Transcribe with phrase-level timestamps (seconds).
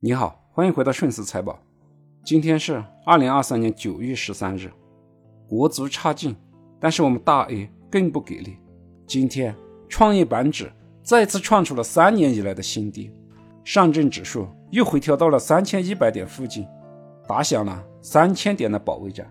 [0.00, 1.58] 你好，欢迎回到顺思财宝。
[2.24, 4.70] 今天是二零二三年九月十三日。
[5.48, 6.36] 国足差劲，
[6.78, 8.58] 但是我们大 A 更不给力。
[9.08, 9.52] 今天
[9.88, 10.70] 创业板指
[11.02, 13.10] 再次创出了三年以来的新低，
[13.64, 16.64] 上证指数又回调到了三千一百点附近，
[17.26, 19.28] 打响了三千点的保卫战。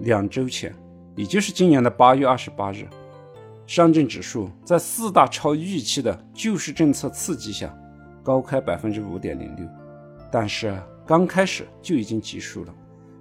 [0.00, 0.74] 两周前，
[1.14, 2.88] 也就是今年的八月二十八日，
[3.68, 7.72] 上证指数在四大超预期的救市政策刺激下。
[8.22, 9.66] 高开百分之五点零六，
[10.30, 10.76] 但是
[11.06, 12.74] 刚开始就已经结束了。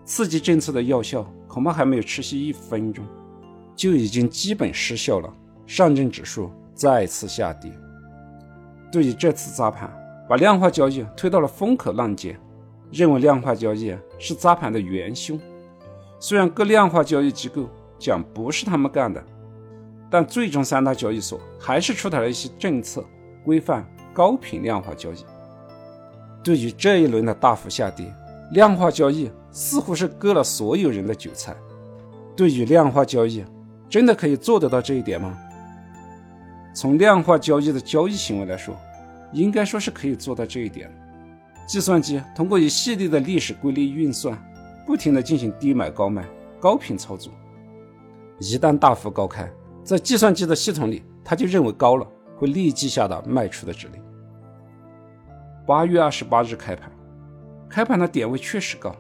[0.05, 3.05] 刺激政策的药效恐怕还没有持续一分钟，
[3.75, 5.33] 就已经基本失效了。
[5.65, 7.71] 上证指数再次下跌。
[8.91, 9.89] 对于这次砸盘，
[10.27, 12.37] 把量化交易推到了风口浪尖，
[12.91, 15.39] 认为量化交易是砸盘的元凶。
[16.19, 19.23] 虽然各量化交易机构讲不是他们干的，
[20.09, 23.03] 但最终三大交易所还是出台了一些政策
[23.45, 23.87] 规范。
[24.13, 25.25] 高频量化交易
[26.43, 28.13] 对于这一轮的大幅下跌，
[28.51, 31.55] 量化交易似乎是割了所有人的韭菜。
[32.35, 33.45] 对于量化交易，
[33.87, 35.37] 真的可以做得到这一点吗？
[36.73, 38.75] 从量化交易的交易行为来说，
[39.31, 40.91] 应该说是可以做到这一点。
[41.67, 44.37] 计算机通过一系列的历史规律运算，
[44.87, 46.25] 不停地进行低买高卖、
[46.59, 47.31] 高频操作。
[48.39, 49.47] 一旦大幅高开，
[49.83, 52.07] 在计算机的系统里，它就认为高了。
[52.41, 54.01] 会立即下达卖出的指令。
[55.67, 56.91] 八月二十八日开盘，
[57.69, 58.95] 开盘的点位确实高，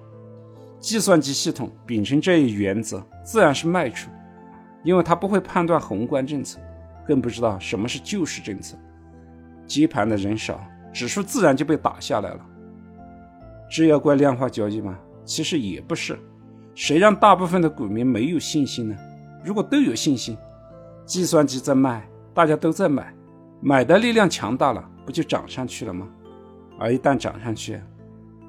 [0.79, 4.11] 计算机系统秉承这一原则，自然是卖出，
[4.83, 6.59] 因为它不会判断宏观政策，
[7.03, 8.77] 更不知道什么是救市政策。
[9.65, 10.61] 接盘的人少，
[10.93, 12.45] 指数自然就被打下来了。
[13.67, 14.99] 这要怪量化交易吗？
[15.25, 16.15] 其实也不是，
[16.75, 18.95] 谁让大部分的股民没有信心呢？
[19.43, 20.37] 如果都有信心，
[21.07, 23.11] 计算机在卖，大家都在买。
[23.63, 26.07] 买的力量强大了，不就涨上去了吗？
[26.79, 27.79] 而一旦涨上去，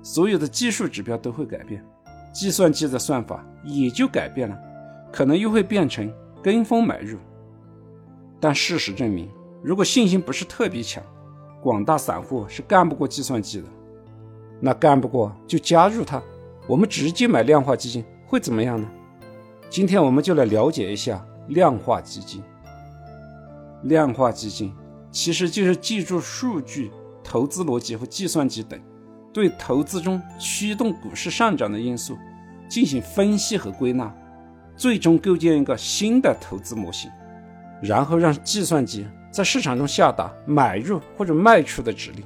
[0.02, 1.84] 所有的技术指标都会改变，
[2.32, 4.58] 计算机的算法也就改变了，
[5.12, 6.10] 可能又会变成
[6.42, 7.18] 跟风买入。
[8.40, 9.28] 但事实证明，
[9.62, 11.04] 如果信心不是特别强，
[11.60, 13.66] 广大散户是干不过计算机的。
[14.60, 16.22] 那干不过就加入它，
[16.66, 18.88] 我们直接买量化基金会怎么样呢？
[19.68, 22.42] 今天我们就来了解一下量化基金。
[23.82, 24.72] 量化基金。
[25.12, 26.90] 其实就是记住数据、
[27.22, 28.80] 投资逻辑和计算机等，
[29.30, 32.16] 对投资中驱动股市上涨的因素
[32.66, 34.10] 进行分析和归纳，
[34.74, 37.10] 最终构建一个新的投资模型，
[37.82, 42.24] 然后让计算机在市场中下达买入或者卖出的指令。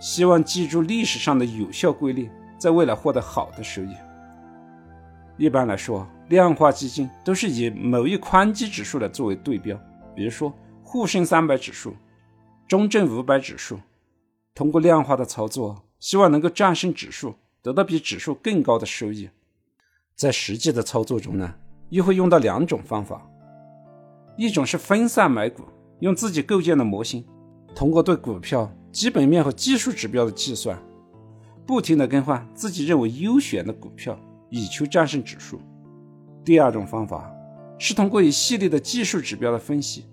[0.00, 3.94] 希望记住历史上的有效规律，在未来获得好的收益。
[5.36, 9.78] 一般来说，量化基金都是以某一宽基指数来作为对标，
[10.16, 10.52] 比如说。
[10.92, 11.94] 沪深三百指数、
[12.68, 13.78] 中证五百指数，
[14.54, 19.30] 通过量化的操作，希望能够战胜指数，得到比指数更高的收益。
[20.14, 21.54] 在实际的操作中呢，
[21.88, 23.26] 又会用到两种方法：
[24.36, 25.62] 一种是分散买股，
[26.00, 27.24] 用自己构建的模型，
[27.74, 30.78] 通过对股票基本面和技术指标的计算，
[31.66, 34.20] 不停的更换自己认为优选的股票，
[34.50, 35.56] 以求战胜指数；
[36.44, 37.34] 第二种方法
[37.78, 40.04] 是通过一系列的技术指标的分析。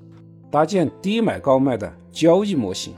[0.51, 2.93] 搭建低买高卖的交易模型，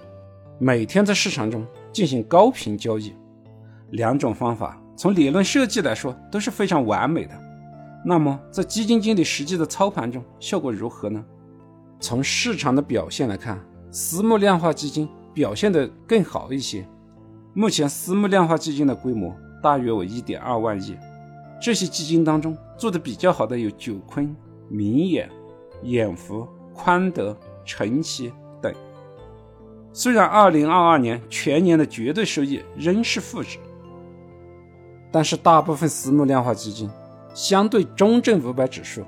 [0.58, 3.14] 每天在市场中进行高频交易。
[3.90, 7.32] 两种方法从理论设计来说都是非常完美的。
[8.06, 11.24] 那么在基金经理实际的操盘中效果如何呢？
[12.00, 13.60] 从市场的表现来看，
[13.92, 16.88] 私募量化基金表现得更好一些。
[17.54, 20.98] 目前私募量化基金的规模大约为一点二万亿。
[21.62, 24.34] 这些基金当中做的比较好的有九坤、
[24.70, 25.30] 明眼、
[25.84, 26.48] 眼福。
[26.74, 28.74] 宽德、晨曦等，
[29.94, 33.58] 虽然2022年全年的绝对收益仍是负值，
[35.12, 36.90] 但是大部分私募量化基金
[37.34, 39.04] 相对中证五百指数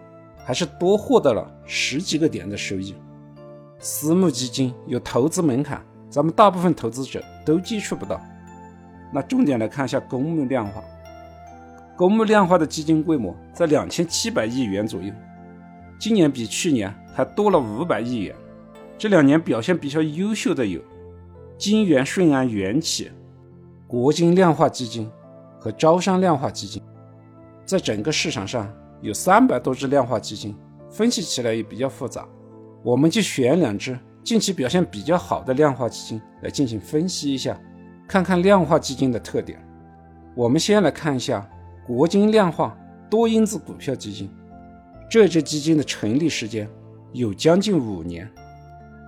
[0.46, 2.96] 还是多获得了十几个点的收益。
[3.80, 8.21] 私募基金有投资门槛，咱们大部分投资者都接触不到。
[9.12, 10.81] 那重点来看一下公募量化，
[11.98, 15.13] 公募量化的基金规模在两千七百亿元左右。
[16.00, 18.36] 今年比去年还多了五百亿元。
[18.98, 20.81] 这两年表现比较优秀的有
[21.57, 23.12] 金元顺安元企、
[23.88, 25.10] 国金量化基金
[25.60, 26.81] 和招商量化基金。
[27.65, 28.71] 在整个市场上
[29.01, 30.56] 有三百多只量化基金，
[30.89, 32.27] 分析起来也比较复杂。
[32.83, 37.57] 我们就选两只近期表现比较好的量化基金来进行分析一下，
[38.07, 39.62] 看看量化基金的特点。
[40.36, 41.48] 我们先来看一下
[41.88, 42.77] 国金量化
[43.09, 44.30] 多因子股票基金。
[45.09, 46.68] 这只基金的成立时间
[47.13, 48.27] 有将近五年，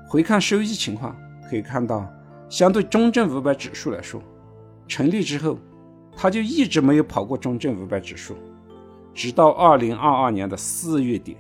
[0.07, 1.15] 回看收益情况，
[1.49, 2.07] 可以看到
[2.47, 4.21] 相对中证五百指数来说，
[4.87, 5.57] 成立之后，
[6.15, 8.35] 它就一直没有跑过中证五百指数，
[9.11, 11.35] 直到二零二二年的四月底，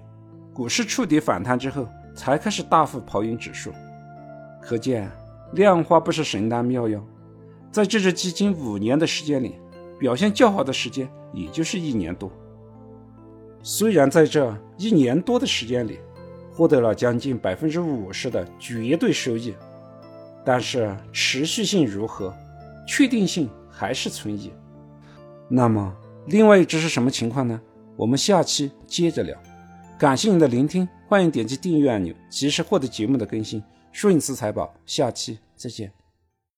[0.51, 3.71] 股市触底反弹之后，才开始大幅跑赢指数。
[4.59, 5.07] 可见
[5.53, 6.99] 量化不是神丹妙药，
[7.71, 9.55] 在这只基金五年的时间里，
[9.99, 12.31] 表现较好的时间也就是一年多。
[13.61, 15.99] 虽然在这一年多的时间里，
[16.55, 19.53] 获得了将近百分之五十的绝对收益，
[20.45, 22.33] 但是持续性如何，
[22.87, 24.53] 确定性还是存疑。
[25.49, 25.93] 那么，
[26.27, 27.59] 另外一只是什么情况呢？
[27.97, 29.37] 我们下期接着聊。
[29.99, 33.61] 感谢您的聆听，欢迎点击订阅按钮，及时获得节目的更新。
[33.91, 36.04] 顺思财宝，下期再见。